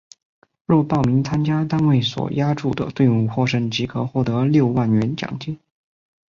[0.65, 5.59] 若报名参加单位所押注的队伍获胜即可获得六万元奖金。